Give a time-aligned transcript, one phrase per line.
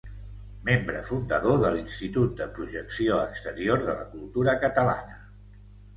[0.67, 5.21] Membre fundador de l'Institut de Projecció Exterior de la Cultura Catalana.